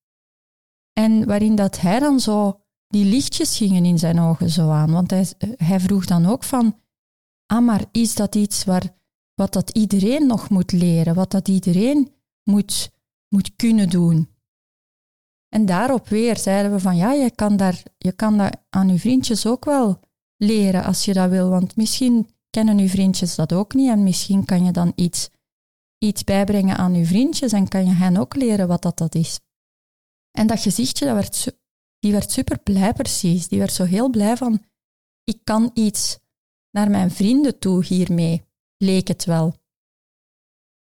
En 0.93 1.25
waarin 1.25 1.55
dat 1.55 1.79
hij 1.79 1.99
dan 1.99 2.19
zo, 2.19 2.59
die 2.87 3.05
lichtjes 3.05 3.57
gingen 3.57 3.85
in 3.85 3.99
zijn 3.99 4.19
ogen 4.19 4.49
zo 4.49 4.69
aan. 4.69 4.91
Want 4.91 5.09
hij, 5.09 5.27
hij 5.55 5.79
vroeg 5.79 6.05
dan 6.05 6.25
ook 6.25 6.43
van, 6.43 6.79
ah 7.45 7.65
maar 7.65 7.85
is 7.91 8.15
dat 8.15 8.35
iets 8.35 8.63
waar, 8.63 8.95
wat 9.33 9.53
dat 9.53 9.69
iedereen 9.69 10.27
nog 10.27 10.49
moet 10.49 10.71
leren, 10.71 11.15
wat 11.15 11.31
dat 11.31 11.47
iedereen 11.47 12.11
moet, 12.43 12.91
moet 13.29 13.55
kunnen 13.55 13.89
doen? 13.89 14.35
En 15.49 15.65
daarop 15.65 16.07
weer 16.07 16.37
zeiden 16.37 16.71
we 16.71 16.79
van 16.79 16.95
ja, 16.95 17.11
je 17.11 17.31
kan, 17.31 17.57
daar, 17.57 17.83
je 17.97 18.11
kan 18.11 18.37
dat 18.37 18.57
aan 18.69 18.89
je 18.89 18.99
vriendjes 18.99 19.47
ook 19.47 19.65
wel 19.65 19.99
leren 20.37 20.83
als 20.83 21.05
je 21.05 21.13
dat 21.13 21.29
wil, 21.29 21.49
want 21.49 21.75
misschien 21.75 22.29
kennen 22.49 22.79
uw 22.79 22.87
vriendjes 22.87 23.35
dat 23.35 23.53
ook 23.53 23.73
niet 23.73 23.89
en 23.89 24.03
misschien 24.03 24.45
kan 24.45 24.65
je 24.65 24.71
dan 24.71 24.91
iets, 24.95 25.29
iets 25.97 26.23
bijbrengen 26.23 26.77
aan 26.77 26.93
uw 26.93 27.05
vriendjes 27.05 27.51
en 27.51 27.67
kan 27.67 27.85
je 27.85 27.93
hen 27.93 28.17
ook 28.17 28.35
leren 28.35 28.67
wat 28.67 28.81
dat, 28.81 28.97
dat 28.97 29.15
is. 29.15 29.39
En 30.31 30.47
dat 30.47 30.59
gezichtje, 30.59 31.05
dat 31.05 31.13
werd, 31.13 31.57
die 31.99 32.11
werd 32.11 32.31
super 32.31 32.59
blij 32.59 32.93
precies. 32.93 33.47
Die 33.47 33.59
werd 33.59 33.73
zo 33.73 33.83
heel 33.83 34.09
blij 34.09 34.37
van, 34.37 34.63
ik 35.23 35.39
kan 35.43 35.71
iets 35.73 36.19
naar 36.71 36.89
mijn 36.89 37.11
vrienden 37.11 37.59
toe 37.59 37.85
hiermee, 37.85 38.43
leek 38.77 39.07
het 39.07 39.25
wel. 39.25 39.55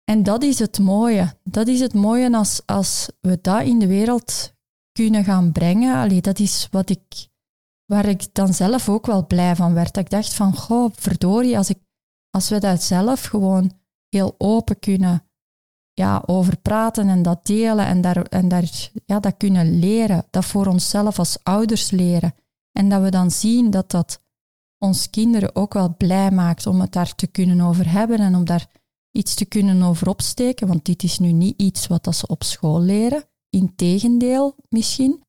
En 0.04 0.24
dat 0.24 0.44
is 0.44 0.60
het 0.60 0.80
mooie. 0.80 1.34
Dat 1.44 1.68
is 1.68 1.80
het 1.80 1.94
mooie 1.94 2.38
als, 2.38 2.62
als 2.66 3.10
we 3.22 3.40
dat 3.42 3.62
in 3.62 3.80
de 3.80 3.88
wereld 3.88 4.54
kunnen 4.92 5.24
gaan 5.24 5.52
brengen. 5.52 5.96
Allee, 5.96 6.22
dat 6.22 6.40
is 6.40 6.68
wat 6.72 6.90
ik 6.90 7.32
waar 7.86 8.06
ik 8.06 8.34
dan 8.34 8.54
zelf 8.54 8.90
ook 8.90 9.06
wel 9.06 9.28
blij 9.28 9.56
van 9.56 9.74
werd. 9.74 9.94
Dat 9.94 10.04
ik 10.04 10.10
dacht 10.10 10.34
van, 10.34 10.56
goh, 10.56 10.92
verdorie, 10.96 11.58
als, 11.58 11.70
ik, 11.70 11.80
als 12.30 12.50
we 12.50 12.60
dat 12.60 12.84
zelf 12.84 13.24
gewoon 13.24 13.72
heel 14.10 14.36
open 14.38 14.80
kunnen 14.80 15.24
ja, 15.94 16.24
over 16.26 16.58
praten 16.58 17.10
en 17.10 17.22
dat 17.22 17.46
delen 17.46 17.86
en, 17.86 18.02
daar, 18.02 18.22
en 18.22 18.48
daar, 18.48 18.90
ja, 19.06 19.20
dat 19.20 19.38
kunnen 19.38 19.80
leren, 19.80 20.26
dat 20.30 20.46
voor 20.46 20.66
onszelf 20.66 21.20
als 21.20 21.38
ouders 21.44 21.92
leren. 21.92 22.36
En 22.72 22.90
dat 22.90 23.02
we 23.02 23.10
dan 23.10 23.32
zien 23.32 23.70
dat 23.70 23.92
dat 23.92 24.22
ons 24.78 25.10
kinderen 25.10 25.56
ook 25.56 25.74
wel 25.74 25.96
blij 25.96 26.32
maakt 26.32 26.68
om 26.68 26.82
het 26.82 26.92
daar 26.92 27.16
te 27.16 27.28
kunnen 27.28 27.62
over 27.62 27.92
hebben 27.92 28.20
en 28.20 28.36
om 28.36 28.46
daar 28.46 28.68
iets 29.14 29.36
te 29.36 29.46
kunnen 29.46 29.84
over 29.84 30.10
opsteken, 30.10 30.68
want 30.68 30.86
dit 30.86 31.04
is 31.04 31.20
nu 31.20 31.32
niet 31.32 31.62
iets 31.62 31.88
wat 31.88 32.04
dat 32.04 32.16
ze 32.16 32.28
op 32.28 32.44
school 32.44 32.82
leren. 32.82 33.24
Integendeel 33.50 34.56
misschien. 34.70 35.24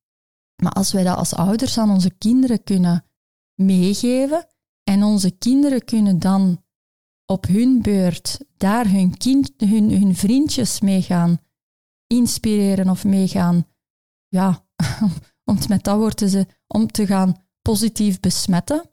Maar 0.62 0.72
als 0.72 0.92
wij 0.92 1.04
dat 1.04 1.16
als 1.16 1.34
ouders 1.34 1.78
aan 1.78 1.90
onze 1.90 2.10
kinderen 2.10 2.62
kunnen 2.62 3.04
meegeven 3.54 4.46
en 4.82 5.02
onze 5.02 5.30
kinderen 5.30 5.84
kunnen 5.84 6.18
dan 6.18 6.64
op 7.26 7.46
hun 7.46 7.82
beurt 7.82 8.38
daar 8.56 8.90
hun, 8.90 9.16
kind, 9.16 9.52
hun, 9.56 9.90
hun 9.90 10.16
vriendjes 10.16 10.80
mee 10.80 11.02
gaan 11.02 11.38
inspireren 12.06 12.88
of 12.88 13.04
mee 13.04 13.28
gaan, 13.28 13.66
ja, 14.28 14.66
om 15.50 15.58
met 15.68 15.84
dat 15.84 15.96
woord 15.96 16.16
te 16.16 16.46
om 16.66 16.86
te 16.86 17.06
gaan 17.06 17.42
positief 17.62 18.20
besmetten, 18.20 18.90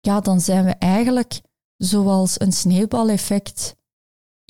ja, 0.00 0.20
dan 0.20 0.40
zijn 0.40 0.64
we 0.64 0.70
eigenlijk 0.70 1.40
zoals 1.76 2.40
een 2.40 2.52
sneeuwbaleffect 2.52 3.76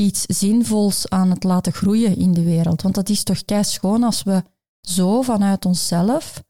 iets 0.00 0.22
zinvols 0.26 1.08
aan 1.08 1.30
het 1.30 1.44
laten 1.44 1.72
groeien 1.72 2.16
in 2.16 2.32
de 2.32 2.44
wereld. 2.44 2.82
Want 2.82 2.94
dat 2.94 3.08
is 3.08 3.22
toch 3.22 3.42
schoon 3.60 4.02
als 4.02 4.22
we 4.22 4.44
zo 4.80 5.22
vanuit 5.22 5.64
onszelf 5.64 6.44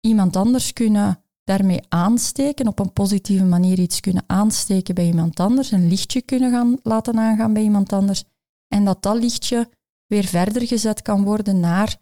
iemand 0.00 0.36
anders 0.36 0.72
kunnen 0.72 1.22
daarmee 1.44 1.80
aansteken, 1.88 2.66
op 2.66 2.78
een 2.78 2.92
positieve 2.92 3.44
manier 3.44 3.78
iets 3.78 4.00
kunnen 4.00 4.24
aansteken 4.26 4.94
bij 4.94 5.06
iemand 5.06 5.40
anders, 5.40 5.70
een 5.70 5.88
lichtje 5.88 6.22
kunnen 6.22 6.50
gaan 6.50 6.78
laten 6.82 7.18
aangaan 7.18 7.52
bij 7.52 7.62
iemand 7.62 7.92
anders, 7.92 8.24
en 8.68 8.84
dat 8.84 9.02
dat 9.02 9.16
lichtje 9.16 9.68
weer 10.06 10.24
verder 10.24 10.66
gezet 10.66 11.02
kan 11.02 11.24
worden 11.24 11.60
naar 11.60 11.96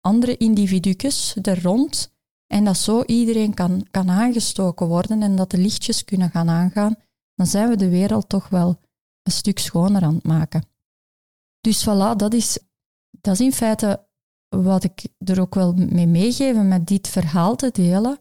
andere 0.00 0.36
individu's 0.36 1.36
er 1.42 1.62
rond, 1.62 2.12
en 2.46 2.64
dat 2.64 2.76
zo 2.76 3.02
iedereen 3.02 3.54
kan, 3.54 3.86
kan 3.90 4.10
aangestoken 4.10 4.86
worden 4.86 5.22
en 5.22 5.36
dat 5.36 5.50
de 5.50 5.58
lichtjes 5.58 6.04
kunnen 6.04 6.30
gaan 6.30 6.48
aangaan, 6.48 6.96
dan 7.34 7.46
zijn 7.46 7.68
we 7.68 7.76
de 7.76 7.88
wereld 7.88 8.28
toch 8.28 8.48
wel 8.48 8.78
een 9.30 9.36
stuk 9.36 9.58
schoner 9.58 10.02
aan 10.02 10.14
het 10.14 10.24
maken. 10.24 10.64
Dus 11.60 11.88
voilà, 11.88 12.16
dat 12.16 12.34
is, 12.34 12.58
dat 13.10 13.34
is 13.34 13.40
in 13.40 13.52
feite 13.52 14.06
wat 14.48 14.84
ik 14.84 15.06
er 15.18 15.40
ook 15.40 15.54
wel 15.54 15.72
mee 15.74 16.06
meegeven 16.06 16.68
met 16.68 16.86
dit 16.86 17.08
verhaal 17.08 17.56
te 17.56 17.70
delen, 17.72 18.18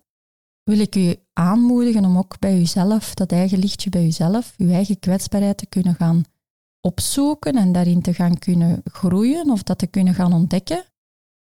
wil 0.64 0.80
ik 0.80 0.96
u 0.96 1.16
aanmoedigen 1.34 2.06
om 2.06 2.18
ook 2.18 2.40
bij 2.40 2.60
uzelf, 2.60 3.14
dat 3.14 3.32
eigen 3.32 3.60
lichtje 3.60 3.90
bij 3.90 4.06
uzelf, 4.06 4.54
uw 4.58 4.70
eigen 4.70 5.00
kwetsbaarheid 5.00 5.58
te 5.58 5.66
kunnen 5.66 5.96
gaan 5.96 6.24
opzoeken 6.82 7.56
en 7.56 7.72
daarin 7.72 8.02
te 8.02 8.14
gaan 8.14 8.38
kunnen 8.38 8.82
groeien 8.84 9.50
of 9.50 9.64
dat 9.64 9.78
te 9.78 9.88
kunnen 9.88 10.14
gaan 10.14 10.34
ontdekken. 10.34 10.84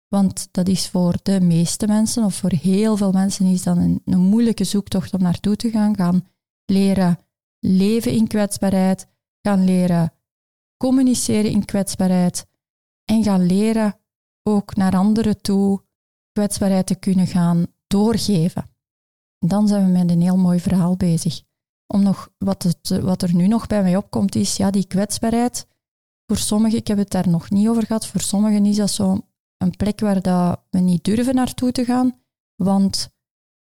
Want 0.09 0.49
dat 0.51 0.69
is 0.69 0.89
voor 0.89 1.15
de 1.23 1.41
meeste 1.41 1.87
mensen, 1.87 2.25
of 2.25 2.35
voor 2.35 2.53
heel 2.53 2.97
veel 2.97 3.13
mensen, 3.13 3.47
is 3.47 3.63
dat 3.63 3.77
een, 3.77 4.03
een 4.05 4.19
moeilijke 4.19 4.65
zoektocht 4.65 5.15
om 5.15 5.23
naartoe 5.23 5.57
te 5.57 5.71
gaan. 5.71 5.97
Gaan 5.97 6.27
leren 6.65 7.19
leven 7.61 8.13
in 8.13 8.27
kwetsbaarheid, 8.27 9.07
gaan 9.47 9.65
leren 9.65 10.13
communiceren 10.77 11.51
in 11.51 11.65
kwetsbaarheid 11.65 12.47
en 13.05 13.23
gaan 13.23 13.47
leren 13.47 13.99
ook 14.43 14.77
naar 14.77 14.97
anderen 14.97 15.41
toe 15.41 15.83
kwetsbaarheid 16.33 16.87
te 16.87 16.95
kunnen 16.95 17.27
gaan 17.27 17.67
doorgeven. 17.87 18.71
Dan 19.39 19.69
zijn 19.69 19.85
we 19.85 19.99
met 19.99 20.11
een 20.11 20.23
heel 20.23 20.37
mooi 20.37 20.61
verhaal 20.61 20.97
bezig. 20.97 21.43
Om 21.87 22.03
nog, 22.03 22.31
wat, 22.39 22.79
wat 23.03 23.23
er 23.23 23.35
nu 23.35 23.47
nog 23.47 23.67
bij 23.67 23.83
mij 23.83 23.97
opkomt, 23.97 24.35
is 24.35 24.57
ja, 24.57 24.71
die 24.71 24.87
kwetsbaarheid. 24.87 25.67
Voor 26.27 26.37
sommigen, 26.37 26.79
ik 26.79 26.87
heb 26.87 26.99
het 26.99 27.11
daar 27.11 27.29
nog 27.29 27.51
niet 27.51 27.69
over 27.69 27.87
gehad, 27.87 28.07
voor 28.07 28.21
sommigen 28.21 28.67
is 28.67 28.77
dat 28.77 28.91
zo 28.91 29.21
een 29.57 29.77
plek 29.77 30.01
waar 30.01 30.23
dat 30.23 30.61
we 30.71 30.79
niet 30.79 31.05
durven 31.05 31.35
naartoe 31.35 31.73
te 31.73 31.85
gaan. 31.85 32.21
Want 32.63 33.09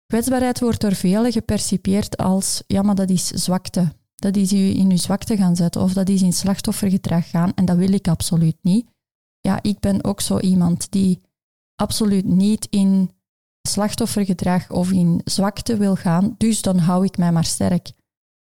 kwetsbaarheid 0.07 0.61
wordt 0.61 0.81
door 0.81 0.95
velen 0.95 1.33
gepercipieerd 1.33 2.17
als, 2.17 2.63
ja, 2.67 2.83
maar 2.83 2.95
dat 2.95 3.11
is 3.11 3.27
zwakte. 3.27 3.93
Dat 4.25 4.37
is 4.37 4.53
u 4.53 4.77
in 4.77 4.91
uw 4.91 4.97
zwakte 4.97 5.37
gaan 5.37 5.57
zetten 5.57 5.83
of 5.83 5.93
dat 5.93 6.09
is 6.09 6.23
in 6.23 6.33
slachtoffergedrag 6.33 7.31
gaan. 7.31 7.53
En 7.55 7.65
dat 7.65 7.77
wil 7.77 7.93
ik 7.93 8.09
absoluut 8.09 8.57
niet 8.63 8.87
ja, 9.47 9.63
ik 9.63 9.81
ben 9.81 10.05
ook 10.05 10.21
zo 10.21 10.39
iemand 10.39 10.91
die 10.91 11.21
absoluut 11.75 12.25
niet 12.25 12.67
in 12.71 13.11
slachtoffergedrag 13.69 14.71
of 14.71 14.91
in 14.93 15.21
zwakte 15.25 15.77
wil 15.77 15.97
gaan, 15.97 16.35
dus 16.39 16.63
dan 16.63 16.79
hou 16.79 17.05
ik 17.05 17.17
mij 17.17 17.33
maar 17.33 17.45
sterk. 17.45 17.93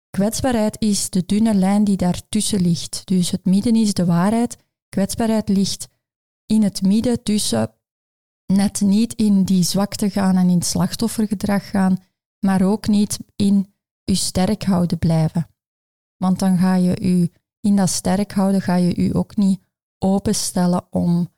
Kwetsbaarheid 0.10 0.82
is 0.82 1.10
de 1.10 1.26
dunne 1.26 1.54
lijn 1.54 1.84
die 1.84 1.98
daartussen 1.98 2.62
ligt. 2.62 3.02
Dus 3.06 3.32
het 3.32 3.46
midden 3.46 3.76
is 3.76 3.94
de 3.94 4.06
waarheid. 4.06 4.58
Kwetsbaarheid 4.90 5.50
ligt 5.50 5.88
in 6.46 6.64
het 6.64 6.82
midden 6.82 7.24
tussen 7.24 7.72
net 8.46 8.82
niet 8.82 9.14
in 9.14 9.44
die 9.44 9.64
zwakte 9.64 10.10
gaan 10.10 10.36
en 10.36 10.50
in 10.50 10.62
slachtoffergedrag 10.62 11.70
gaan, 11.70 11.98
maar 12.40 12.62
ook 12.62 12.88
niet 12.88 13.20
in 13.36 13.74
je 14.04 14.16
sterk 14.16 14.64
houden 14.64 15.00
blijven. 15.00 15.48
Want 16.18 16.40
dan 16.40 16.58
ga 16.58 16.76
je 16.76 17.02
u 17.02 17.30
in 17.60 17.76
dat 17.76 17.90
sterk 17.90 18.32
houden, 18.32 18.62
ga 18.62 18.76
je 18.76 18.96
u 18.96 19.16
ook 19.16 19.36
niet 19.36 19.62
openstellen 19.98 20.88
om 20.90 21.30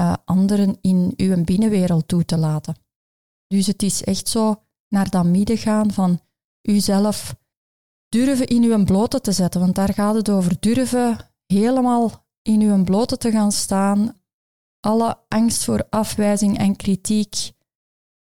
uh, 0.00 0.14
anderen 0.24 0.78
in 0.80 1.12
uw 1.16 1.44
binnenwereld 1.44 2.08
toe 2.08 2.24
te 2.24 2.36
laten. 2.36 2.76
Dus 3.46 3.66
het 3.66 3.82
is 3.82 4.04
echt 4.04 4.28
zo 4.28 4.62
naar 4.88 5.10
dat 5.10 5.24
midden 5.24 5.58
gaan 5.58 5.92
van 5.92 6.20
uzelf 6.62 7.36
durven 8.08 8.46
in 8.46 8.62
uw 8.62 8.84
blote 8.84 9.20
te 9.20 9.32
zetten. 9.32 9.60
Want 9.60 9.74
daar 9.74 9.94
gaat 9.94 10.14
het 10.14 10.30
over 10.30 10.56
durven 10.60 11.18
helemaal 11.46 12.26
in 12.42 12.60
uw 12.60 12.84
blote 12.84 13.16
te 13.16 13.30
gaan 13.30 13.52
staan. 13.52 14.20
Alle 14.80 15.18
angst 15.28 15.64
voor 15.64 15.86
afwijzing 15.90 16.58
en 16.58 16.76
kritiek 16.76 17.52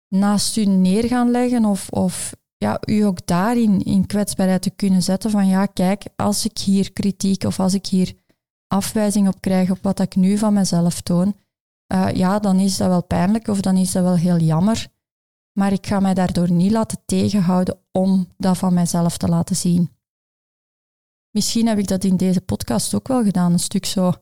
naast 0.08 0.58
u 0.58 0.66
neer 0.66 1.04
gaan 1.04 1.32
leggen 1.32 1.66
of, 1.66 1.90
of 1.90 2.36
ja, 2.62 2.80
u 2.86 3.02
ook 3.02 3.28
daarin 3.28 3.80
in 3.84 4.06
kwetsbaarheid 4.06 4.62
te 4.62 4.70
kunnen 4.70 5.04
zetten 5.04 5.32
van 5.32 5.48
ja, 5.48 5.66
kijk, 5.66 6.06
als 6.16 6.46
ik 6.46 6.58
hier 6.58 6.92
kritiek 6.92 7.44
of 7.44 7.60
als 7.60 7.74
ik 7.74 7.86
hier 7.86 8.14
afwijzing 8.68 9.28
op 9.28 9.42
krijg 9.42 9.70
op 9.72 9.78
wat 9.82 10.00
ik 10.00 10.16
nu 10.16 10.38
van 10.38 10.54
mezelf 10.54 11.02
toon, 11.02 11.36
uh, 11.94 12.12
ja, 12.14 12.40
dan 12.40 12.60
is 12.60 12.78
dat 12.78 12.88
wel 12.88 13.04
pijnlijk 13.04 13.48
of 13.48 13.62
dan 13.62 13.78
is 13.78 13.92
dat 13.92 14.04
wel 14.04 14.16
heel 14.16 14.38
jammer. 14.38 14.88
Maar 15.60 15.72
ik 15.72 15.88
ga 15.88 16.00
mij 16.00 16.14
daardoor 16.14 16.52
niet 16.52 16.72
laten 16.72 17.02
tegenhouden 17.06 17.80
om 17.92 18.28
dat 18.38 18.58
van 18.58 18.74
mijzelf 18.74 19.18
te 19.18 19.28
laten 19.28 19.56
zien. 19.56 19.90
Misschien 21.32 21.68
heb 21.68 21.78
ik 21.78 21.88
dat 21.88 22.04
in 22.04 22.18
deze 22.18 22.42
podcast 22.42 22.94
ook 22.94 23.08
wel 23.08 23.24
gedaan, 23.24 23.52
een 23.52 23.60
stuk 23.60 23.86
zo, 23.86 24.14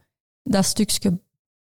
dat 0.43 0.65
stukje 0.65 1.21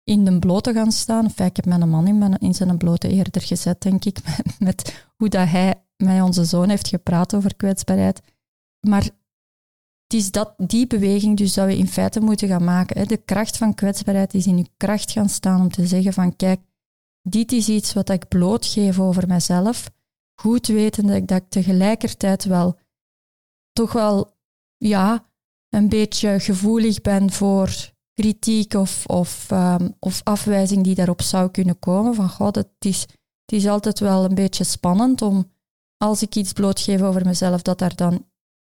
in 0.04 0.24
de 0.24 0.38
blote 0.38 0.72
gaan 0.72 0.92
staan. 0.92 1.24
Enfin, 1.24 1.46
ik 1.46 1.56
heb 1.56 1.66
mijn 1.66 1.88
man 1.88 2.06
in, 2.06 2.38
in 2.38 2.54
zijn 2.54 2.76
blote 2.76 3.08
eerder 3.08 3.42
gezet, 3.42 3.80
denk 3.80 4.04
ik, 4.04 4.18
met, 4.26 4.58
met 4.58 5.06
hoe 5.16 5.28
dat 5.28 5.48
hij 5.48 5.85
met 5.96 6.22
onze 6.22 6.44
zoon 6.44 6.68
heeft 6.68 6.88
gepraat 6.88 7.34
over 7.34 7.56
kwetsbaarheid. 7.56 8.20
Maar 8.80 9.02
het 9.02 10.14
is 10.14 10.30
dat, 10.30 10.54
die 10.56 10.86
beweging 10.86 11.36
dus 11.36 11.54
dat 11.54 11.66
we 11.66 11.76
in 11.76 11.88
feite 11.88 12.20
moeten 12.20 12.48
gaan 12.48 12.64
maken. 12.64 13.08
De 13.08 13.16
kracht 13.16 13.56
van 13.56 13.74
kwetsbaarheid 13.74 14.34
is 14.34 14.46
in 14.46 14.58
je 14.58 14.68
kracht 14.76 15.10
gaan 15.12 15.28
staan 15.28 15.60
om 15.60 15.70
te 15.70 15.86
zeggen 15.86 16.12
van 16.12 16.36
kijk, 16.36 16.60
dit 17.22 17.52
is 17.52 17.68
iets 17.68 17.92
wat 17.92 18.08
ik 18.08 18.28
blootgeef 18.28 19.00
over 19.00 19.28
mezelf. 19.28 19.90
Goed 20.40 20.66
weten 20.66 21.06
dat 21.06 21.30
ik, 21.30 21.48
tegelijkertijd 21.48 22.44
wel 22.44 22.78
toch 23.72 23.92
wel 23.92 24.36
ja, 24.76 25.26
een 25.68 25.88
beetje 25.88 26.40
gevoelig 26.40 27.00
ben 27.00 27.32
voor 27.32 27.94
kritiek 28.12 28.74
of, 28.74 29.06
of, 29.06 29.50
um, 29.50 29.94
of 29.98 30.20
afwijzing 30.24 30.84
die 30.84 30.94
daarop 30.94 31.22
zou 31.22 31.50
kunnen 31.50 31.78
komen. 31.78 32.14
Van 32.14 32.28
god, 32.28 32.54
het 32.54 32.68
is, 32.78 33.00
het 33.00 33.52
is 33.52 33.66
altijd 33.66 33.98
wel 33.98 34.24
een 34.24 34.34
beetje 34.34 34.64
spannend 34.64 35.22
om 35.22 35.50
als 35.96 36.22
ik 36.22 36.34
iets 36.34 36.52
blootgeef 36.52 37.02
over 37.02 37.26
mezelf, 37.26 37.62
dat 37.62 37.78
daar 37.78 37.96
dan 37.96 38.26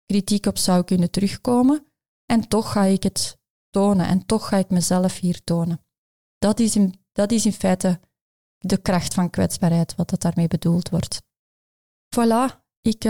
kritiek 0.07 0.47
op 0.47 0.59
zou 0.59 0.85
kunnen 0.85 1.11
terugkomen. 1.11 1.87
En 2.27 2.49
toch 2.49 2.73
ga 2.73 2.85
ik 2.85 3.03
het 3.03 3.39
tonen 3.71 4.07
en 4.07 4.27
toch 4.27 4.49
ga 4.49 4.57
ik 4.57 4.71
mezelf 4.71 5.19
hier 5.19 5.45
tonen. 5.45 5.85
Dat 6.39 6.61
is 6.61 6.77
in, 6.77 6.95
dat 7.12 7.33
is 7.33 7.47
in 7.47 7.53
feite 7.53 8.00
de 8.59 8.77
kracht 8.77 9.15
van 9.15 9.31
kwetsbaarheid, 9.31 9.95
wat 9.95 10.11
dat 10.11 10.21
daarmee 10.21 10.49
bedoeld 10.49 10.89
wordt. 10.89 11.23
Voilà, 12.17 12.61
ik, 12.81 13.05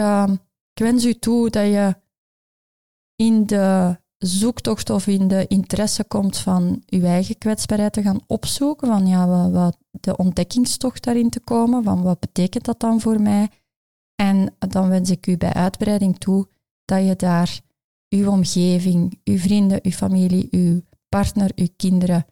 ik 0.73 0.83
wens 0.83 1.05
u 1.05 1.15
toe 1.15 1.51
dat 1.51 1.67
je 1.67 1.97
in 3.15 3.47
de 3.47 3.99
zoektocht 4.19 4.91
of 4.91 5.07
in 5.07 5.29
de 5.29 5.47
interesse 5.47 6.05
komt 6.05 6.39
van 6.39 6.83
uw 6.87 7.03
eigen 7.03 7.39
kwetsbaarheid 7.39 7.93
te 7.93 8.03
gaan 8.03 8.21
opzoeken, 8.27 8.89
van 8.89 9.07
ja, 9.07 9.27
wat, 9.27 9.51
wat 9.51 9.79
de 9.91 10.17
ontdekkingstocht 10.17 11.05
daarin 11.05 11.31
te 11.31 11.41
komen, 11.41 11.83
van 11.83 12.03
wat 12.03 12.21
betekent 12.21 12.65
dat 12.65 12.81
dan 12.81 13.01
voor 13.01 13.21
mij? 13.21 13.49
En 14.21 14.57
dan 14.59 14.89
wens 14.89 15.11
ik 15.11 15.27
u 15.27 15.37
bij 15.37 15.53
uitbreiding 15.53 16.19
toe 16.19 16.49
dat 16.85 17.07
je 17.07 17.17
daar 17.17 17.61
uw 18.09 18.31
omgeving, 18.31 19.21
uw 19.25 19.39
vrienden, 19.39 19.79
uw 19.83 19.91
familie, 19.91 20.49
uw 20.51 20.83
partner, 21.09 21.53
uw 21.55 21.69
kinderen 21.77 22.27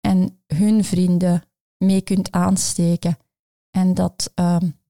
en 0.00 0.42
hun 0.46 0.84
vrienden 0.84 1.42
mee 1.78 2.02
kunt 2.02 2.30
aansteken. 2.30 3.18
En 3.70 3.94
dat 3.94 4.32
um, 4.34 4.80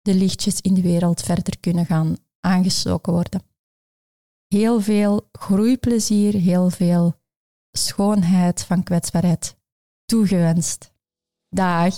de 0.00 0.14
lichtjes 0.14 0.60
in 0.60 0.74
de 0.74 0.82
wereld 0.82 1.22
verder 1.22 1.60
kunnen 1.60 1.86
gaan 1.86 2.16
aangestoken 2.40 3.12
worden. 3.12 3.42
Heel 4.48 4.80
veel 4.80 5.28
groeiplezier, 5.32 6.34
heel 6.34 6.70
veel 6.70 7.14
schoonheid 7.70 8.62
van 8.62 8.82
kwetsbaarheid 8.82 9.56
toegewenst. 10.04 10.92
Dag! 11.48 11.94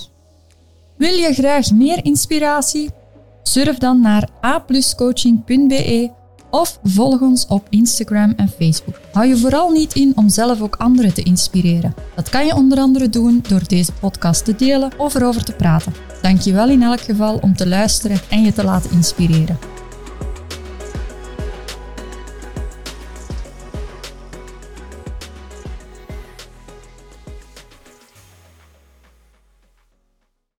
Wil 0.97 1.15
je 1.15 1.35
graag 1.35 1.71
meer 1.71 2.05
inspiratie? 2.05 3.01
Surf 3.43 3.79
dan 3.79 4.01
naar 4.01 4.29
apluscoaching.be 4.41 6.11
of 6.51 6.79
volg 6.83 7.21
ons 7.21 7.47
op 7.47 7.67
Instagram 7.71 8.33
en 8.37 8.49
Facebook. 8.49 9.01
Hou 9.13 9.27
je 9.27 9.37
vooral 9.37 9.71
niet 9.71 9.95
in 9.95 10.13
om 10.15 10.29
zelf 10.29 10.61
ook 10.61 10.77
anderen 10.77 11.15
te 11.15 11.23
inspireren. 11.23 11.95
Dat 12.15 12.29
kan 12.29 12.47
je 12.47 12.55
onder 12.55 12.79
andere 12.79 13.09
doen 13.09 13.45
door 13.49 13.63
deze 13.67 13.93
podcast 13.93 14.45
te 14.45 14.57
delen 14.57 14.91
of 14.99 15.15
erover 15.15 15.45
te 15.45 15.53
praten. 15.53 15.93
Dank 16.23 16.41
je 16.41 16.53
wel 16.53 16.69
in 16.69 16.83
elk 16.83 17.01
geval 17.01 17.39
om 17.39 17.57
te 17.57 17.69
luisteren 17.69 18.21
en 18.31 18.43
je 18.43 18.53
te 18.53 18.65
laten 18.65 18.91
inspireren. 18.91 19.72